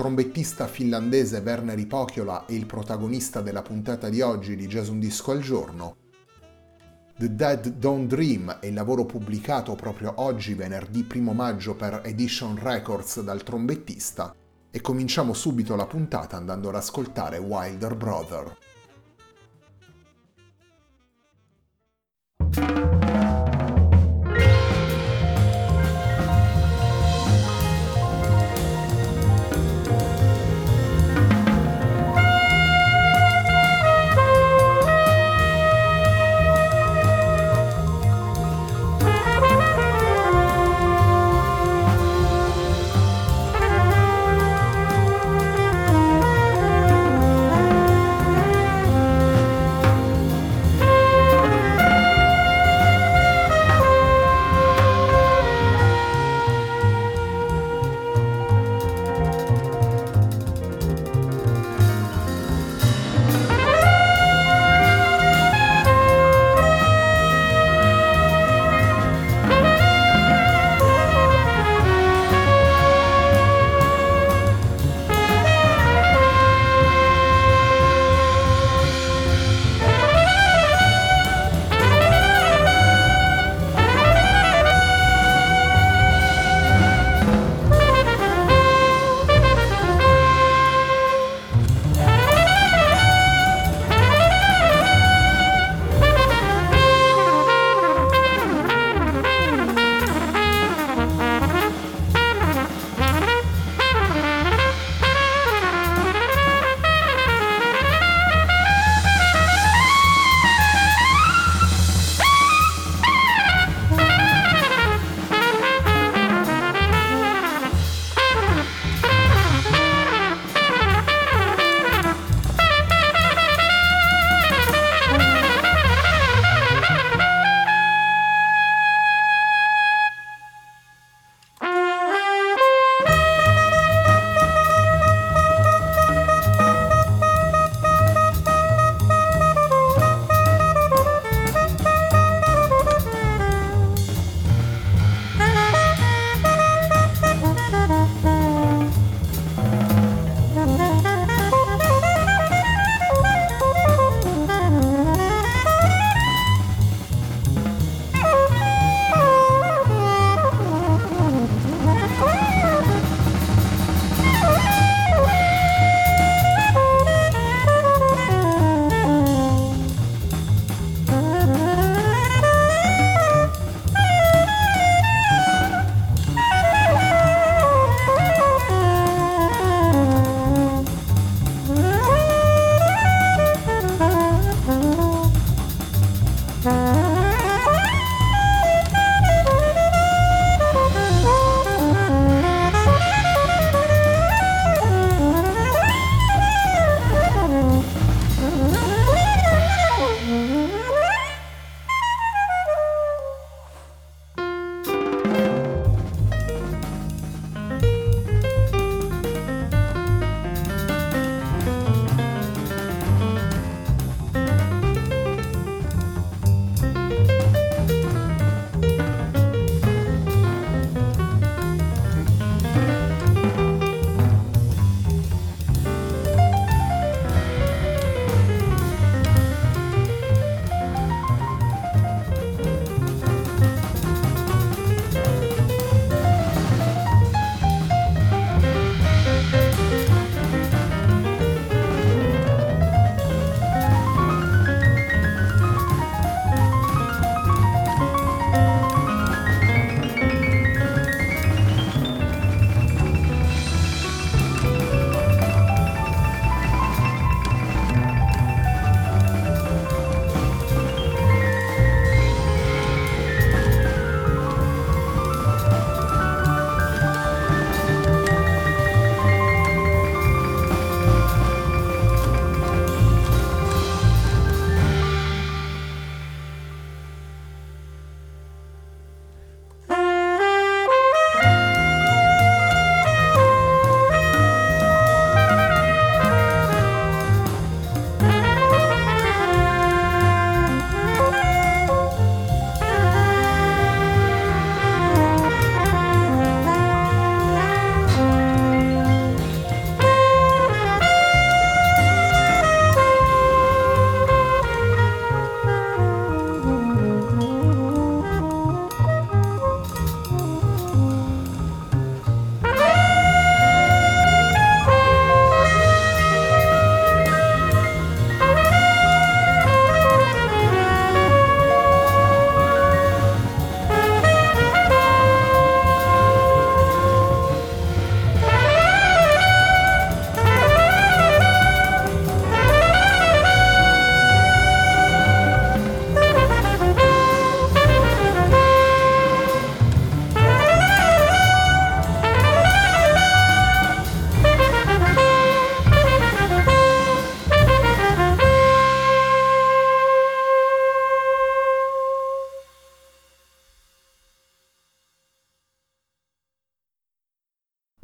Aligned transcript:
Trombettista 0.00 0.66
finlandese 0.66 1.42
Werner 1.44 1.78
Ipokiola 1.78 2.46
è 2.46 2.52
il 2.52 2.64
protagonista 2.64 3.42
della 3.42 3.60
puntata 3.60 4.08
di 4.08 4.22
oggi 4.22 4.56
di 4.56 4.66
Jazz 4.66 4.88
Un 4.88 4.98
Disco 4.98 5.30
al 5.30 5.40
Giorno. 5.40 5.96
The 7.18 7.34
Dead 7.34 7.68
Don't 7.74 8.08
Dream 8.08 8.60
è 8.60 8.66
il 8.68 8.72
lavoro 8.72 9.04
pubblicato 9.04 9.74
proprio 9.74 10.14
oggi, 10.16 10.54
venerdì 10.54 11.06
1 11.06 11.32
maggio, 11.34 11.74
per 11.74 12.00
Edition 12.02 12.58
Records 12.58 13.20
dal 13.20 13.42
trombettista 13.42 14.34
e 14.70 14.80
cominciamo 14.80 15.34
subito 15.34 15.76
la 15.76 15.84
puntata 15.84 16.34
andando 16.34 16.70
ad 16.70 16.76
ascoltare 16.76 17.36
Wilder 17.36 17.94
Brother. 17.94 18.56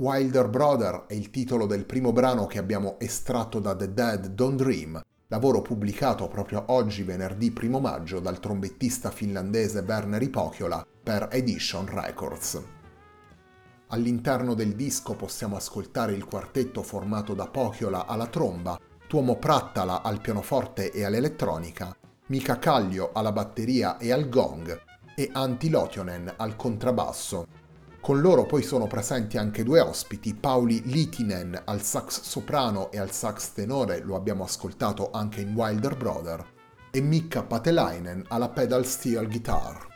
Wilder 0.07 0.49
Brother 0.49 1.07
è 1.09 1.15
il 1.15 1.31
titolo 1.31 1.67
del 1.67 1.85
primo 1.85 2.13
brano 2.13 2.47
che 2.47 2.59
abbiamo 2.59 2.95
estratto 3.01 3.59
da 3.59 3.75
The 3.75 3.93
Dead 3.93 4.29
Don't 4.29 4.55
Dream, 4.55 5.01
lavoro 5.27 5.63
pubblicato 5.63 6.29
proprio 6.29 6.63
oggi 6.69 7.03
venerdì 7.03 7.53
1 7.61 7.81
maggio 7.81 8.21
dal 8.21 8.39
trombettista 8.39 9.11
finlandese 9.11 9.85
Werner 9.85 10.31
Pokiola 10.31 10.87
per 11.03 11.27
Edition 11.33 11.89
Records. 11.89 12.63
All'interno 13.89 14.55
del 14.55 14.77
disco 14.77 15.17
possiamo 15.17 15.57
ascoltare 15.57 16.13
il 16.13 16.25
quartetto 16.25 16.85
formato 16.85 17.35
da 17.35 17.49
Pokiola 17.49 18.07
alla 18.07 18.29
tromba, 18.29 18.79
Tuomo 19.09 19.35
Prattala 19.39 20.03
al 20.03 20.21
pianoforte 20.21 20.93
e 20.93 21.03
all'elettronica, 21.03 21.93
Mika 22.29 22.61
Kallio 22.61 23.11
alla 23.13 23.33
batteria 23.33 23.97
e 23.97 24.13
al 24.13 24.29
gong 24.29 24.83
e 25.17 25.31
Antti 25.33 25.69
Lotionen 25.69 26.33
al 26.37 26.55
contrabbasso. 26.55 27.56
Con 28.07 28.21
loro 28.21 28.47
poi 28.47 28.63
sono 28.63 28.87
presenti 28.87 29.37
anche 29.37 29.65
due 29.65 29.81
ospiti, 29.81 30.33
Pauli 30.33 30.81
Litinen 30.85 31.61
al 31.65 31.83
sax 31.83 32.21
soprano 32.21 32.93
e 32.93 33.01
al 33.01 33.11
sax 33.11 33.51
tenore, 33.53 33.99
lo 33.99 34.15
abbiamo 34.15 34.45
ascoltato 34.45 35.11
anche 35.11 35.41
in 35.41 35.55
Wilder 35.55 35.97
Brother, 35.97 36.47
e 36.93 37.01
Mikka 37.01 37.43
Patelainen 37.43 38.23
alla 38.29 38.49
pedal 38.49 38.87
steel 38.87 39.27
guitar. 39.27 39.89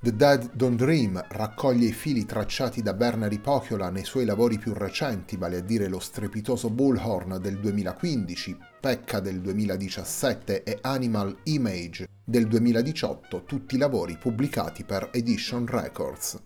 The 0.00 0.16
Dead 0.16 0.50
Don't 0.52 0.76
Dream 0.76 1.24
raccoglie 1.28 1.86
i 1.86 1.92
fili 1.92 2.26
tracciati 2.26 2.82
da 2.82 2.92
Bernard 2.92 3.38
Pokiola 3.38 3.88
nei 3.88 4.04
suoi 4.04 4.24
lavori 4.24 4.58
più 4.58 4.72
recenti, 4.72 5.36
vale 5.36 5.58
a 5.58 5.62
dire 5.62 5.86
lo 5.86 6.00
strepitoso 6.00 6.70
Bullhorn 6.70 7.38
del 7.40 7.60
2015, 7.60 8.58
Pecca 8.84 9.18
del 9.18 9.40
2017 9.40 10.62
e 10.62 10.78
Animal 10.82 11.34
Image 11.44 12.06
del 12.22 12.46
2018, 12.46 13.44
tutti 13.44 13.78
lavori 13.78 14.18
pubblicati 14.18 14.84
per 14.84 15.08
Edition 15.10 15.66
Records. 15.66 16.38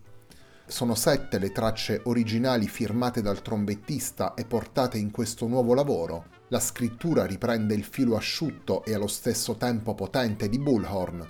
Sono 0.64 0.94
sette 0.94 1.40
le 1.40 1.50
tracce 1.50 2.00
originali 2.04 2.68
firmate 2.68 3.22
dal 3.22 3.42
trombettista 3.42 4.34
e 4.34 4.44
portate 4.44 4.98
in 4.98 5.10
questo 5.10 5.48
nuovo 5.48 5.74
lavoro. 5.74 6.26
La 6.50 6.60
scrittura 6.60 7.26
riprende 7.26 7.74
il 7.74 7.82
filo 7.82 8.14
asciutto 8.14 8.84
e 8.84 8.94
allo 8.94 9.08
stesso 9.08 9.56
tempo 9.56 9.96
potente 9.96 10.48
di 10.48 10.60
Bullhorn, 10.60 11.28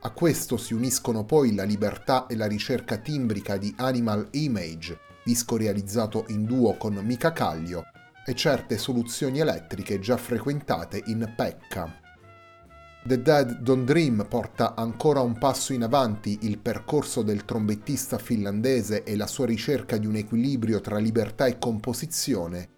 a 0.00 0.10
questo 0.10 0.56
si 0.56 0.74
uniscono 0.74 1.24
poi 1.24 1.54
la 1.54 1.62
libertà 1.62 2.26
e 2.26 2.34
la 2.34 2.46
ricerca 2.46 2.96
timbrica 2.96 3.56
di 3.56 3.72
Animal 3.76 4.26
Image, 4.32 4.98
disco 5.22 5.56
realizzato 5.56 6.24
in 6.28 6.44
duo 6.44 6.76
con 6.76 6.94
Mika 6.94 7.32
Kallio, 7.32 7.84
e 8.30 8.34
certe 8.34 8.78
soluzioni 8.78 9.40
elettriche 9.40 9.98
già 9.98 10.16
frequentate 10.16 11.02
in 11.06 11.32
Pekka. 11.34 11.92
The 13.04 13.22
Dead 13.22 13.58
Don't 13.58 13.84
Dream 13.84 14.24
porta 14.28 14.76
ancora 14.76 15.20
un 15.20 15.36
passo 15.36 15.72
in 15.72 15.82
avanti 15.82 16.38
il 16.42 16.58
percorso 16.58 17.22
del 17.22 17.44
trombettista 17.44 18.18
finlandese 18.18 19.02
e 19.02 19.16
la 19.16 19.26
sua 19.26 19.46
ricerca 19.46 19.96
di 19.96 20.06
un 20.06 20.14
equilibrio 20.14 20.80
tra 20.80 20.98
libertà 20.98 21.46
e 21.46 21.58
composizione. 21.58 22.68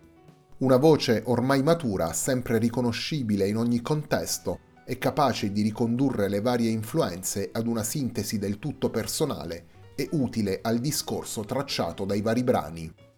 Una 0.58 0.78
voce 0.78 1.22
ormai 1.26 1.62
matura, 1.62 2.14
sempre 2.14 2.56
riconoscibile 2.56 3.46
in 3.46 3.58
ogni 3.58 3.82
contesto, 3.82 4.60
è 4.86 4.96
capace 4.96 5.52
di 5.52 5.60
ricondurre 5.60 6.30
le 6.30 6.40
varie 6.40 6.70
influenze 6.70 7.50
ad 7.52 7.66
una 7.66 7.82
sintesi 7.82 8.38
del 8.38 8.58
tutto 8.58 8.88
personale 8.88 9.66
e 9.96 10.08
utile 10.12 10.60
al 10.62 10.78
discorso 10.78 11.42
tracciato 11.42 12.06
dai 12.06 12.22
vari 12.22 12.42
brani. 12.42 13.11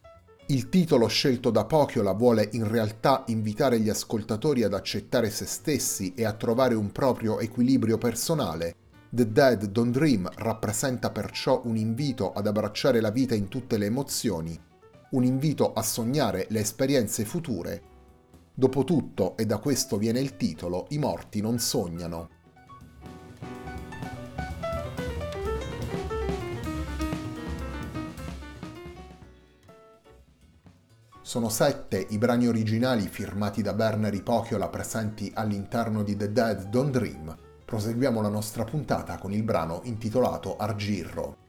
Il 0.46 0.68
titolo 0.68 1.06
scelto 1.06 1.50
da 1.50 1.64
Pokiola 1.64 2.12
vuole 2.12 2.48
in 2.52 2.68
realtà 2.68 3.24
invitare 3.28 3.80
gli 3.80 3.88
ascoltatori 3.88 4.62
ad 4.62 4.74
accettare 4.74 5.30
se 5.30 5.46
stessi 5.46 6.12
e 6.14 6.24
a 6.24 6.32
trovare 6.32 6.74
un 6.74 6.92
proprio 6.92 7.40
equilibrio 7.40 7.98
personale. 7.98 8.74
The 9.10 9.30
Dead 9.30 9.64
Don't 9.66 9.92
Dream 9.92 10.28
rappresenta 10.36 11.10
perciò 11.10 11.62
un 11.64 11.76
invito 11.76 12.32
ad 12.32 12.46
abbracciare 12.46 13.00
la 13.00 13.10
vita 13.10 13.34
in 13.34 13.48
tutte 13.48 13.78
le 13.78 13.86
emozioni, 13.86 14.58
un 15.10 15.24
invito 15.24 15.72
a 15.72 15.82
sognare 15.82 16.46
le 16.50 16.60
esperienze 16.60 17.24
future 17.24 17.92
Dopotutto, 18.56 19.36
e 19.36 19.46
da 19.46 19.58
questo 19.58 19.98
viene 19.98 20.20
il 20.20 20.36
titolo, 20.36 20.86
i 20.90 20.98
morti 20.98 21.40
non 21.40 21.58
sognano. 21.58 22.28
Sono 31.34 31.48
sette 31.48 32.06
i 32.10 32.16
brani 32.16 32.46
originali 32.46 33.08
firmati 33.08 33.60
da 33.60 33.72
Werner 33.72 34.14
Ipokiola 34.14 34.68
presenti 34.68 35.32
all'interno 35.34 36.04
di 36.04 36.16
The 36.16 36.30
Dead 36.30 36.68
Don't 36.68 36.92
Dream. 36.92 37.36
Proseguiamo 37.64 38.22
la 38.22 38.28
nostra 38.28 38.62
puntata 38.62 39.18
con 39.18 39.32
il 39.32 39.42
brano 39.42 39.80
intitolato 39.82 40.56
Argirro. 40.56 41.43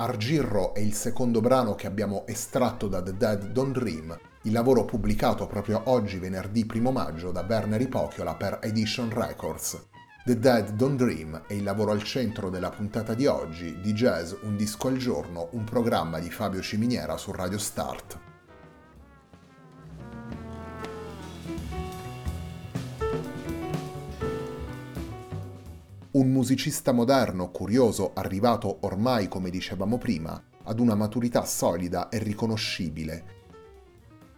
Argirro 0.00 0.72
è 0.72 0.80
il 0.80 0.94
secondo 0.94 1.42
brano 1.42 1.74
che 1.74 1.86
abbiamo 1.86 2.26
estratto 2.26 2.88
da 2.88 3.02
The 3.02 3.18
Dead 3.18 3.48
Don't 3.48 3.78
Dream, 3.78 4.18
il 4.44 4.52
lavoro 4.52 4.86
pubblicato 4.86 5.46
proprio 5.46 5.82
oggi 5.90 6.16
venerdì 6.16 6.66
1 6.72 6.90
maggio 6.90 7.32
da 7.32 7.42
Berneri 7.42 7.86
Pochiola 7.86 8.34
per 8.34 8.60
Edition 8.62 9.10
Records. 9.12 9.88
The 10.24 10.38
Dead 10.38 10.70
Don't 10.70 10.96
Dream 10.96 11.42
è 11.46 11.52
il 11.52 11.64
lavoro 11.64 11.90
al 11.90 12.02
centro 12.02 12.48
della 12.48 12.70
puntata 12.70 13.12
di 13.12 13.26
oggi 13.26 13.78
di 13.82 13.92
Jazz 13.92 14.32
Un 14.40 14.56
disco 14.56 14.88
al 14.88 14.96
giorno, 14.96 15.50
un 15.52 15.64
programma 15.64 16.18
di 16.18 16.30
Fabio 16.30 16.62
Ciminiera 16.62 17.18
su 17.18 17.30
Radio 17.32 17.58
Start. 17.58 18.29
Musicista 26.40 26.92
moderno, 26.92 27.50
curioso, 27.50 28.12
arrivato 28.14 28.78
ormai, 28.80 29.28
come 29.28 29.50
dicevamo 29.50 29.98
prima, 29.98 30.42
ad 30.64 30.80
una 30.80 30.94
maturità 30.94 31.44
solida 31.44 32.08
e 32.08 32.16
riconoscibile. 32.16 33.24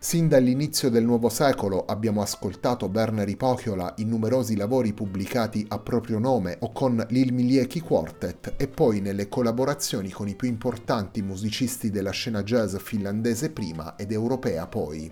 Sin 0.01 0.27
dall'inizio 0.27 0.91
del 0.91 1.05
nuovo 1.05 1.29
secolo 1.29 1.85
abbiamo 1.85 2.21
ascoltato 2.21 2.89
Berneri 2.89 3.37
Pochiola 3.37 3.95
in 3.99 4.09
numerosi 4.09 4.57
lavori 4.57 4.93
pubblicati 4.93 5.65
a 5.69 5.79
proprio 5.79 6.19
nome 6.19 6.57
o 6.63 6.73
con 6.73 7.07
l'Il 7.11 7.33
Milieki 7.33 7.79
Quartet 7.79 8.55
e 8.57 8.67
poi 8.67 9.01
nelle 9.01 9.29
collaborazioni 9.29 10.11
con 10.11 10.27
i 10.27 10.35
più 10.35 10.49
importanti 10.49 11.23
musicisti 11.23 11.91
della 11.91 12.11
scena 12.11 12.43
jazz 12.43 12.75
finlandese 12.79 13.51
prima 13.51 13.95
ed 13.95 14.11
europea 14.11 14.67
poi. 14.67 15.09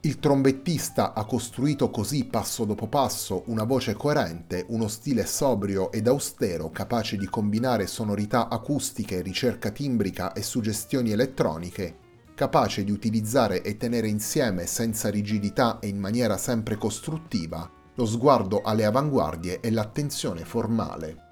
Il 0.00 0.20
trombettista 0.20 1.12
ha 1.12 1.24
costruito 1.24 1.90
così 1.90 2.24
passo 2.24 2.64
dopo 2.64 2.86
passo 2.86 3.42
una 3.46 3.64
voce 3.64 3.94
coerente, 3.94 4.64
uno 4.68 4.86
stile 4.86 5.26
sobrio 5.26 5.90
ed 5.90 6.06
austero 6.06 6.70
capace 6.70 7.16
di 7.16 7.26
combinare 7.26 7.88
sonorità 7.88 8.48
acustiche, 8.48 9.22
ricerca 9.22 9.70
timbrica 9.70 10.32
e 10.34 10.42
suggestioni 10.42 11.10
elettroniche, 11.10 11.96
capace 12.36 12.84
di 12.84 12.92
utilizzare 12.92 13.62
e 13.62 13.76
tenere 13.76 14.06
insieme 14.06 14.66
senza 14.66 15.10
rigidità 15.10 15.80
e 15.80 15.88
in 15.88 15.98
maniera 15.98 16.36
sempre 16.36 16.76
costruttiva 16.76 17.68
lo 17.96 18.06
sguardo 18.06 18.62
alle 18.62 18.84
avanguardie 18.84 19.58
e 19.58 19.72
l'attenzione 19.72 20.44
formale. 20.44 21.27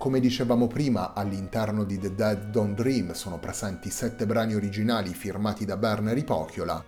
Come 0.00 0.18
dicevamo 0.18 0.66
prima, 0.66 1.12
all'interno 1.12 1.84
di 1.84 1.98
The 1.98 2.14
Dead 2.14 2.48
Don't 2.48 2.74
Dream 2.74 3.12
sono 3.12 3.38
presenti 3.38 3.90
sette 3.90 4.24
brani 4.24 4.54
originali 4.54 5.12
firmati 5.12 5.66
da 5.66 5.76
Berneri 5.76 6.24
Pochiola. 6.24 6.82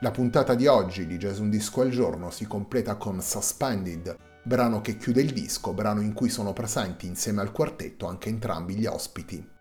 La 0.00 0.10
puntata 0.10 0.56
di 0.56 0.66
oggi 0.66 1.06
di 1.06 1.16
Jazz 1.16 1.38
Un 1.38 1.48
Disco 1.48 1.82
al 1.82 1.90
Giorno 1.90 2.30
si 2.30 2.48
completa 2.48 2.96
con 2.96 3.22
Suspended, 3.22 4.16
brano 4.42 4.80
che 4.80 4.96
chiude 4.96 5.22
il 5.22 5.32
disco, 5.32 5.74
brano 5.74 6.00
in 6.00 6.12
cui 6.12 6.28
sono 6.28 6.52
presenti 6.52 7.06
insieme 7.06 7.40
al 7.40 7.52
quartetto 7.52 8.08
anche 8.08 8.30
entrambi 8.30 8.74
gli 8.74 8.86
ospiti. 8.86 9.53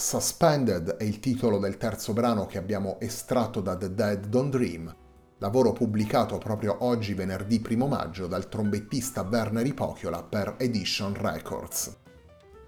Suspended 0.00 0.96
è 0.96 1.04
il 1.04 1.20
titolo 1.20 1.58
del 1.58 1.76
terzo 1.76 2.14
brano 2.14 2.46
che 2.46 2.56
abbiamo 2.56 2.98
estratto 3.00 3.60
da 3.60 3.76
The 3.76 3.92
Dead 3.92 4.26
Don't 4.28 4.50
Dream, 4.50 4.96
lavoro 5.36 5.72
pubblicato 5.72 6.38
proprio 6.38 6.78
oggi 6.80 7.12
venerdì 7.12 7.62
1 7.68 7.86
maggio 7.86 8.26
dal 8.26 8.48
trombettista 8.48 9.28
Werner 9.30 9.66
Ipochiola 9.66 10.22
per 10.22 10.54
Edition 10.56 11.14
Records. 11.14 11.98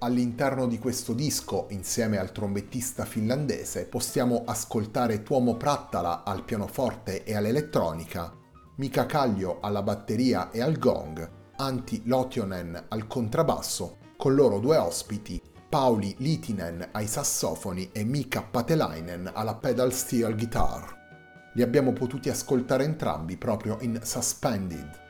All'interno 0.00 0.66
di 0.66 0.78
questo 0.78 1.14
disco, 1.14 1.68
insieme 1.70 2.18
al 2.18 2.32
trombettista 2.32 3.06
finlandese, 3.06 3.86
possiamo 3.86 4.42
ascoltare 4.44 5.22
Tuomo 5.22 5.56
Prattala 5.56 6.24
al 6.24 6.44
pianoforte 6.44 7.24
e 7.24 7.34
all'elettronica, 7.34 8.30
Mika 8.76 9.06
Kallio 9.06 9.58
alla 9.60 9.82
batteria 9.82 10.50
e 10.50 10.60
al 10.60 10.76
gong, 10.76 11.30
Antti 11.56 12.02
Lotionen 12.04 12.84
al 12.88 13.06
contrabbasso, 13.06 13.96
con 14.18 14.34
loro 14.34 14.58
due 14.58 14.76
ospiti, 14.76 15.40
Pauli 15.72 16.14
Litinen 16.18 16.86
ai 16.92 17.06
sassofoni 17.06 17.92
e 17.92 18.04
Mika 18.04 18.42
Patelainen 18.42 19.30
alla 19.32 19.54
pedal 19.54 19.90
steel 19.90 20.34
guitar. 20.34 21.50
Li 21.54 21.62
abbiamo 21.62 21.94
potuti 21.94 22.28
ascoltare 22.28 22.84
entrambi 22.84 23.38
proprio 23.38 23.78
in 23.80 23.98
Suspended. 24.02 25.00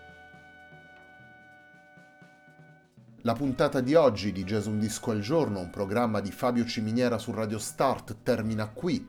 La 3.23 3.33
puntata 3.33 3.81
di 3.81 3.97
oggi 3.97 4.31
di 4.31 4.45
Jazz 4.45 4.67
Un 4.67 4.79
Disco 4.79 5.11
al 5.11 5.19
Giorno, 5.19 5.59
un 5.59 5.71
programma 5.71 6.21
di 6.21 6.31
Fabio 6.31 6.65
Ciminiera 6.65 7.19
su 7.19 7.33
Radio 7.33 7.59
Start, 7.59 8.19
termina 8.23 8.69
qui. 8.69 9.05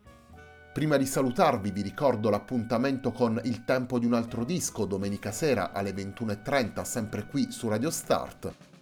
Prima 0.73 0.97
di 0.97 1.05
salutarvi 1.05 1.69
vi 1.69 1.83
ricordo 1.83 2.31
l'appuntamento 2.31 3.11
con 3.11 3.39
Il 3.43 3.63
tempo 3.63 3.99
di 3.99 4.07
un 4.07 4.15
altro 4.15 4.43
disco 4.43 4.85
domenica 4.85 5.31
sera 5.31 5.71
alle 5.71 5.91
21.30 5.91 6.81
sempre 6.81 7.27
qui 7.27 7.51
su 7.51 7.69
Radio 7.69 7.91
Start. 7.91 8.72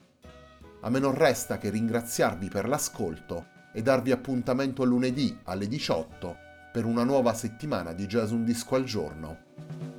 A 0.83 0.89
me 0.89 0.97
non 0.97 1.13
resta 1.13 1.59
che 1.59 1.69
ringraziarvi 1.69 2.47
per 2.47 2.67
l'ascolto 2.67 3.45
e 3.71 3.83
darvi 3.83 4.11
appuntamento 4.11 4.83
lunedì 4.83 5.37
alle 5.43 5.67
18 5.67 6.37
per 6.71 6.85
una 6.85 7.03
nuova 7.03 7.35
settimana 7.35 7.93
di 7.93 8.07
Jazz 8.07 8.31
Un 8.31 8.43
Disco 8.43 8.75
al 8.75 8.83
Giorno. 8.83 9.90